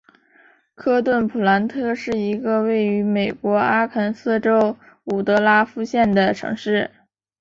[0.73, 6.89] 科顿普兰特是一个位于美国阿肯色州伍德拉夫县的城市。